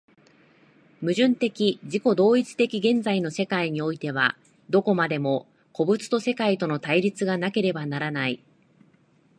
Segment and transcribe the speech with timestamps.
[0.99, 1.51] 矛盾的
[1.83, 4.35] 自己同一的現在の世界においては、
[4.67, 8.43] どこまでも個物と世界との対立がなければならない。